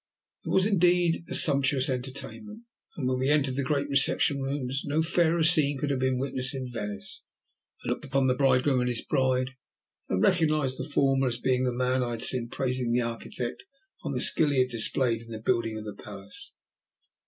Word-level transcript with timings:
It 0.43 0.49
was 0.49 0.65
indeed 0.65 1.25
a 1.29 1.35
sumptuous 1.35 1.87
entertainment, 1.87 2.63
and 2.97 3.07
when 3.07 3.19
we 3.19 3.29
entered 3.29 3.55
the 3.55 3.61
great 3.61 3.87
reception 3.87 4.41
rooms, 4.41 4.81
no 4.83 5.03
fairer 5.03 5.43
scene 5.43 5.77
could 5.77 5.91
have 5.91 5.99
been 5.99 6.17
witnessed 6.17 6.55
in 6.55 6.67
Venice. 6.71 7.21
I 7.85 7.89
looked 7.89 8.03
upon 8.05 8.25
the 8.25 8.33
bridegroom 8.33 8.79
and 8.79 8.89
his 8.89 9.05
bride, 9.05 9.51
and 10.09 10.23
recognized 10.23 10.79
the 10.79 10.89
former 10.89 11.27
as 11.27 11.37
being 11.37 11.65
the 11.65 11.71
man 11.71 12.01
I 12.01 12.09
had 12.09 12.23
seen 12.23 12.49
praising 12.49 12.91
the 12.91 13.01
architect 13.03 13.63
on 14.01 14.13
the 14.13 14.21
skill 14.21 14.49
he 14.49 14.61
had 14.61 14.69
displayed 14.69 15.21
in 15.21 15.29
the 15.29 15.39
building 15.39 15.77
of 15.77 15.85
the 15.85 15.93
palace. 16.03 16.55